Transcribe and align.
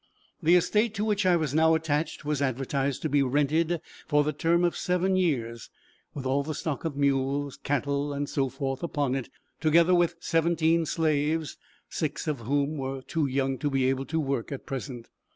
The 0.41 0.55
estate 0.55 0.95
to 0.95 1.05
which 1.05 1.27
I 1.27 1.35
was 1.35 1.53
now 1.53 1.75
attached, 1.75 2.25
was 2.25 2.41
advertised 2.41 3.03
to 3.03 3.07
be 3.09 3.21
rented 3.21 3.79
for 4.07 4.23
the 4.23 4.33
term 4.33 4.63
of 4.63 4.75
seven 4.75 5.15
years, 5.15 5.69
with 6.15 6.25
all 6.25 6.41
the 6.41 6.55
stock 6.55 6.85
of 6.85 6.95
mules, 6.97 7.55
cattle, 7.57 8.11
and 8.11 8.27
so 8.27 8.49
forth, 8.49 8.81
upon 8.81 9.13
it 9.13 9.29
together 9.59 9.93
with 9.93 10.15
seventeen 10.19 10.87
slaves, 10.87 11.55
six 11.87 12.27
of 12.27 12.39
whom 12.39 12.77
were 12.77 13.03
too 13.03 13.27
young 13.27 13.59
to 13.59 13.69
be 13.69 13.85
able 13.91 14.05
to 14.05 14.19
work 14.19 14.51
at 14.51 14.65
present. 14.65 15.07